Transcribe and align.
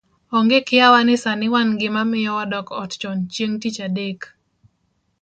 Onge 0.37 0.61
kiawa 0.67 0.99
ni 1.05 1.15
sani 1.23 1.47
wan 1.53 1.69
gi 1.79 1.89
mamiyo 1.95 2.31
wadokga 2.39 2.73
ot 2.83 2.91
chon 3.01 3.19
chieng' 3.33 3.59
tich 3.61 3.79
adek 3.87 4.19